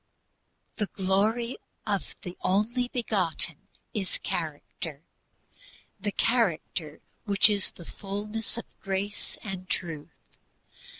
[0.77, 5.03] "The Glory of the Only Begotten" is character,
[5.99, 10.39] the character which is "fullness of grace and truth."